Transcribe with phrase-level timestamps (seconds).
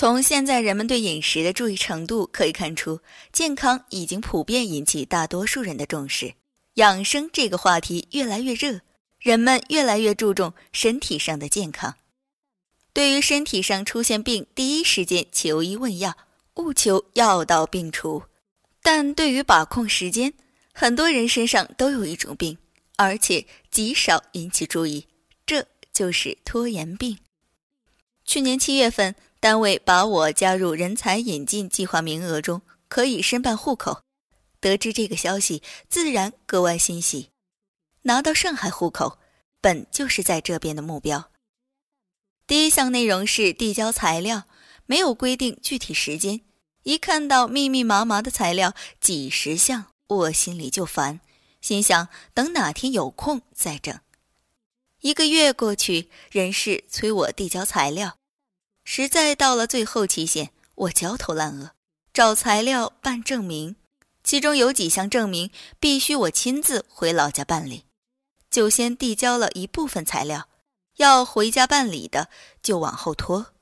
[0.00, 3.00] 从现在人们对饮食的注意程度可以看出，
[3.34, 6.36] 健康已经普遍引起大多数人的重视。
[6.76, 8.80] 养生这个话题越来越热，
[9.18, 11.96] 人们越来越注重身体上的健康。
[12.94, 16.16] 对于身体上出现病，第一时间求医问药，
[16.54, 18.22] 务求药到病除。
[18.82, 20.32] 但对于把控时间，
[20.72, 22.56] 很多人身上都有一种病，
[22.96, 25.06] 而且极少引起注意，
[25.44, 27.18] 这就是拖延病。
[28.24, 34.02] 去年七月份，单位把我加入人才引进计划名额中，可以申办户口。
[34.60, 37.30] 得知这个消息，自然格外欣喜。
[38.02, 39.18] 拿到上海户口，
[39.62, 41.30] 本就是在这边的目标。
[42.46, 44.44] 第一项内容是递交材料，
[44.84, 46.42] 没有规定具体时间。
[46.82, 51.20] 一看到密密麻麻的材料，几十项，我心里就烦，
[51.62, 53.98] 心想等哪天有空再整。
[55.00, 58.18] 一个月过去，人事催我递交材料，
[58.84, 61.72] 实在到了最后期限，我焦头烂额，
[62.12, 63.76] 找材料办证明。
[64.22, 67.84] 其中有几项证明必须我亲自回老家办理，
[68.50, 70.48] 就先递交了一部分材料，
[70.96, 72.28] 要回家办理的
[72.62, 73.54] 就往后拖。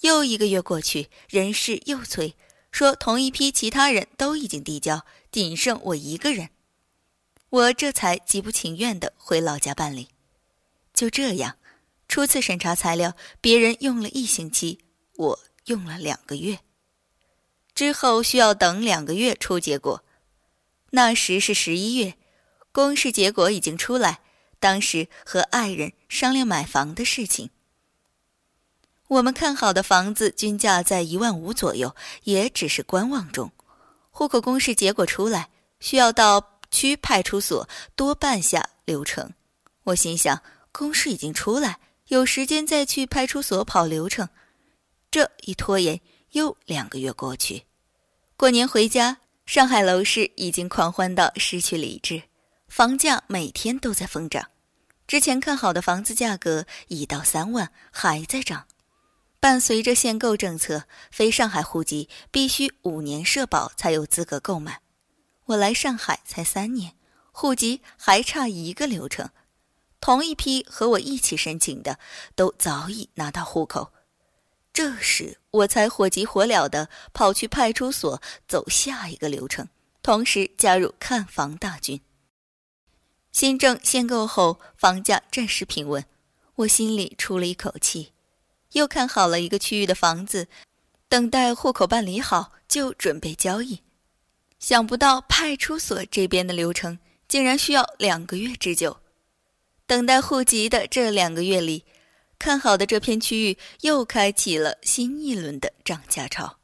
[0.00, 2.34] 又一个月过去，人事又催，
[2.70, 6.48] 说同一批其他人都已经递交，仅剩我一个人。
[7.50, 10.08] 我这才极不情愿地回老家办理。
[10.94, 11.58] 就这样，
[12.10, 14.80] 初次审查材料，别人用了一星期，
[15.14, 16.58] 我用了两个月。
[17.72, 20.02] 之后需要等两个月出结果，
[20.90, 22.14] 那时是十一月，
[22.72, 24.18] 公示结果已经出来。
[24.58, 27.50] 当时和爱人商量买房的事情，
[29.06, 31.94] 我们看好的房子均价在一万五左右，
[32.24, 33.52] 也只是观望中。
[34.10, 39.32] 户口公示结果出来，需要到区派出所多办下流程。
[39.84, 41.78] 我心想，公示已经出来，
[42.10, 44.28] 有时间再去派出所跑流程。
[45.12, 46.00] 这一拖延，
[46.32, 47.66] 又两个月过去。
[48.36, 52.24] 过年回家，上海楼市已经狂欢到失去理智，
[52.66, 54.50] 房价每天都在疯涨。
[55.06, 58.66] 之前看好的房子价格一到三万还在涨。
[59.38, 64.80] 伴随着限购政策，非上海户籍必须五年社保才有资格购买。
[65.46, 66.94] 我来上海才三年，
[67.30, 69.30] 户籍还差一个流程。
[70.00, 71.98] 同一批和我一起申请的
[72.34, 73.92] 都早已拿到户口。
[74.72, 79.68] 这时我才火急火燎地跑去派出所走下一个流程，
[80.02, 82.00] 同时加入看房大军。
[83.32, 86.04] 新政限购后，房价暂时平稳，
[86.56, 88.12] 我心里出了一口气，
[88.72, 90.48] 又看好了一个区域的房子，
[91.08, 93.82] 等待户口办理好就准备交易。
[94.58, 98.98] 想不到派出所这边的流程竟然需要两个月之久，
[99.90, 101.84] 等待户籍的这两个月里。
[102.38, 106.60] 看好的这片区域又开启了新一轮的涨价潮。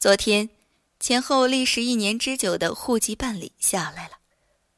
[0.00, 0.50] 昨天，
[0.98, 4.18] 前后历时一年之久的户籍办理下来了，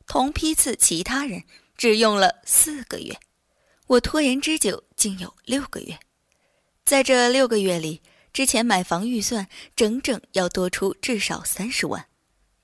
[0.07, 3.19] 同批次其他人只用了四个月，
[3.87, 5.99] 我拖延之久竟有六个月。
[6.85, 12.09] 在这六个月里，之前买房预算整整要多出至少三十万，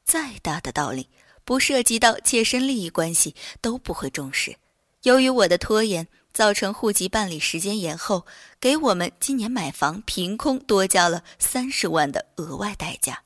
[0.04, 1.08] 再大的道理，
[1.42, 4.58] 不涉及到切身利益关系都不会重视。
[5.06, 6.08] 由于我的拖延。
[6.32, 8.26] 造成户籍办理时间延后，
[8.60, 13.22] 给我们今年买房凭空多加了三十万的额外代价。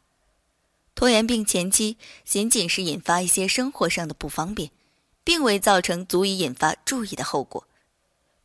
[0.94, 4.70] 拖延病前期仅仅是引发一些生活上的不方便，
[5.24, 7.66] 并未造成足以引发注意的后果。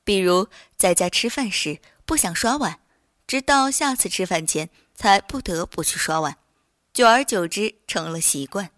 [0.03, 2.79] 比如在家吃饭时不想刷碗，
[3.27, 6.37] 直到下次吃饭前才不得不去刷碗，
[6.91, 8.71] 久而久之成了习惯，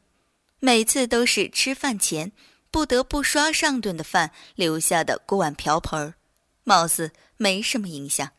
[0.60, 2.34] 每次都是吃饭前。
[2.70, 6.14] 不得不刷上顿的饭留下的锅碗瓢盆儿，
[6.64, 8.32] 貌似没什么影响。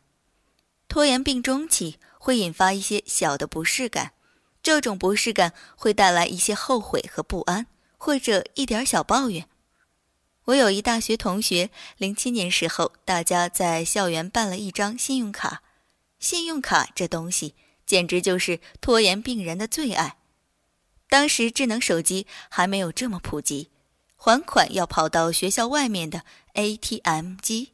[0.86, 4.12] 拖延病中期会引发一些小的不适感，
[4.62, 7.66] 这种不适感会带来一些后悔和不安，
[7.96, 9.48] 或者一点小抱怨。
[10.44, 15.62] 我有一大学同学，零七年时候，大家在校园办了一张信用卡。
[16.18, 20.16] 信用卡这东西简直就是拖延病人的最爱。
[21.08, 23.70] 当时智能手机还没有这么普及。
[24.20, 26.25] 还款要跑到学校外面的
[26.55, 27.73] ATM 机，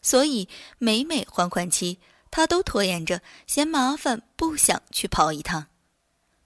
[0.00, 0.48] 所以
[0.78, 1.98] 每每还款期，
[2.30, 5.66] 他都拖延着，嫌麻烦，不想去跑一趟。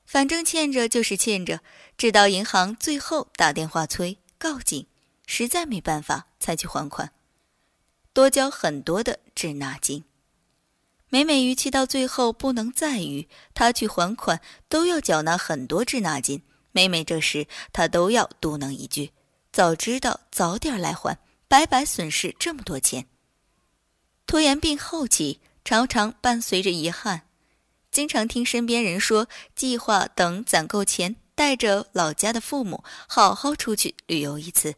[0.07, 1.61] 反正欠着就是欠着，
[1.99, 4.87] 直到银行最后打电话催告警，
[5.27, 7.13] 实在没办法才去还款，
[8.15, 10.05] 多交很多的滞纳金。
[11.11, 16.43] 每每逾期到最后不能再逾，他去还款都要缴纳很多滞纳金。
[16.73, 19.13] 每每这时，他都要嘟囔一句。
[19.57, 21.19] 早知道早点来还，
[21.49, 23.07] 白白损失这么多钱。
[24.27, 27.23] 拖延病后期常常伴随着遗憾。
[27.91, 34.75] 经常听身边人说，计划等攒够钱，带着老家的父母好好出去旅游一次。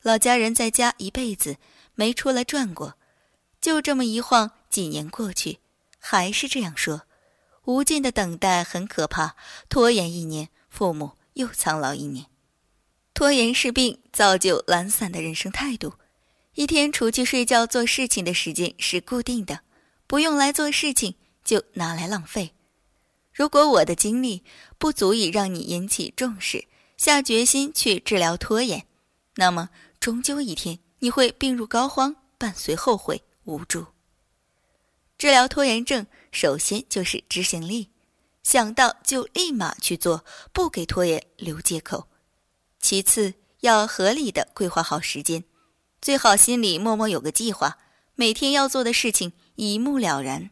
[0.00, 1.58] 老家人在家一辈子
[1.94, 2.94] 没出来转过，
[3.60, 5.58] 就这么一晃，几年过去，
[5.98, 7.02] 还是这样说。
[7.66, 9.36] 无尽的等待很可怕，
[9.68, 12.29] 拖延一年，父母又苍老一年。
[13.20, 15.92] 拖延是病，造就懒散的人生态度。
[16.54, 19.60] 一天除去睡觉做事情的时间是固定的，
[20.06, 21.16] 不用来做事情。
[21.44, 22.54] 就拿来浪费。
[23.34, 24.42] 如果我的经历
[24.78, 28.86] 不足以让你引起重视，下决心去治疗拖延，
[29.34, 29.68] 那么
[30.00, 33.84] 终究一天你会病入膏肓，伴随后悔无助。
[35.18, 37.90] 治疗拖延症，首先就是执行力，
[38.42, 40.24] 想到就立马去做，
[40.54, 42.06] 不给拖延留借口。
[42.80, 45.44] 其次，要合理的规划好时间，
[46.00, 47.78] 最好心里默默有个计划，
[48.14, 50.50] 每天要做的事情一目了然。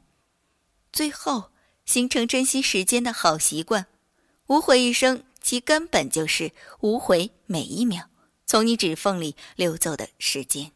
[0.92, 1.50] 最后，
[1.84, 3.86] 形成珍惜时间的好习惯。
[4.48, 8.08] 无悔一生，其根本就是无悔每一秒
[8.46, 10.72] 从你指缝里溜走的时间。